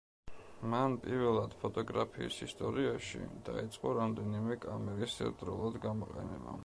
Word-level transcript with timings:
მან 0.69 0.95
პირველად 1.03 1.51
ფოტოგრაფიის 1.63 2.39
ისტორიაში 2.47 3.21
დაიწყო 3.51 3.93
რამდენიმე 3.99 4.57
კამერის 4.65 5.19
ერთდროულად 5.29 5.79
გამოყენება. 5.89 6.59